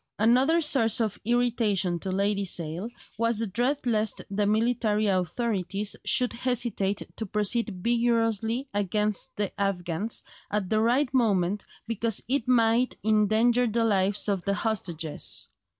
Another 0.17 0.61
source 0.61 0.99
of 0.99 1.19
irritation 1.25 1.99
to 1.99 2.11
Lady 2.11 2.43
Sale 2.43 2.89
was 3.19 3.37
the 3.37 3.45
dread 3.45 3.85
lest 3.85 4.23
the 4.31 4.47
military 4.47 5.05
authorities 5.05 5.95
should 6.03 6.33
hesitate 6.33 7.03
to 7.17 7.25
proceed 7.27 7.83
vigorously 7.83 8.67
against 8.73 9.35
the 9.35 9.51
Afghans 9.61 10.23
at 10.49 10.71
the 10.71 10.79
right 10.81 11.13
moment 11.13 11.67
because 11.85 12.19
it 12.27 12.47
might 12.47 12.97
endanger 13.03 13.67
the 13.67 13.85
lives 13.85 14.27
of 14.27 14.43
the 14.43 14.55
hostages. 14.55 15.49